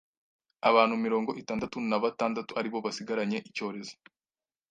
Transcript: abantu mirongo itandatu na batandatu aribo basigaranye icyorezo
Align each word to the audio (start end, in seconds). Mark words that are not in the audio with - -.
abantu 0.69 0.95
mirongo 1.05 1.31
itandatu 1.41 1.77
na 1.89 1.97
batandatu 2.03 2.51
aribo 2.59 2.77
basigaranye 2.85 3.37
icyorezo 3.49 3.93